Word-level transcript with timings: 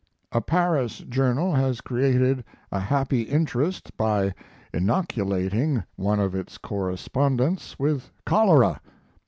A 0.31 0.41
Paris 0.41 0.97
journal 0.97 1.53
has 1.53 1.79
created 1.79 2.43
a 2.71 2.79
happy 2.79 3.21
interest 3.21 3.95
by 3.97 4.33
inoculating 4.73 5.83
one 5.95 6.19
of 6.19 6.33
its 6.33 6.57
correspondents 6.57 7.77
with 7.77 8.09
cholera. 8.25 8.81